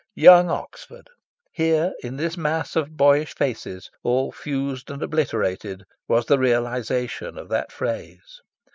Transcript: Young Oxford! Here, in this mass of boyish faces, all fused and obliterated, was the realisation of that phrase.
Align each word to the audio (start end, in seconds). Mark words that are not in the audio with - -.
Young 0.15 0.49
Oxford! 0.49 1.11
Here, 1.51 1.93
in 2.01 2.15
this 2.17 2.35
mass 2.35 2.75
of 2.75 2.97
boyish 2.97 3.35
faces, 3.35 3.91
all 4.01 4.31
fused 4.31 4.89
and 4.89 5.03
obliterated, 5.03 5.83
was 6.07 6.25
the 6.25 6.39
realisation 6.39 7.37
of 7.37 7.49
that 7.49 7.71
phrase. 7.71 8.41